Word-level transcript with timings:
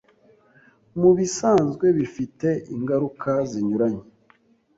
Mubisanzwe 0.99 1.85
bifite 1.97 2.49
ingaruka 2.75 3.31
zinyuranye. 3.49 4.03